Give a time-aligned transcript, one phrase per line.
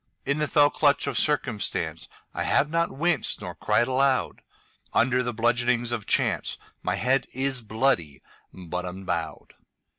[0.25, 2.07] In the fell clutch of circumstanceI
[2.43, 4.41] have not winced nor cried aloud.
[4.93, 9.53] Under the bludgeonings of chanceMy head is bloody, but unbowed.